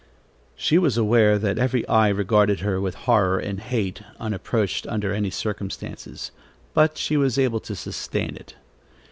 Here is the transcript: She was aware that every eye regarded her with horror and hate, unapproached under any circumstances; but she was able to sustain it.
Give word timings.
She 0.55 0.79
was 0.79 0.97
aware 0.97 1.37
that 1.37 1.59
every 1.59 1.87
eye 1.87 2.09
regarded 2.09 2.61
her 2.61 2.81
with 2.81 2.95
horror 3.05 3.37
and 3.37 3.59
hate, 3.59 4.01
unapproached 4.19 4.87
under 4.87 5.13
any 5.13 5.29
circumstances; 5.29 6.31
but 6.73 6.97
she 6.97 7.17
was 7.17 7.37
able 7.37 7.59
to 7.59 7.75
sustain 7.75 8.35
it. 8.35 8.55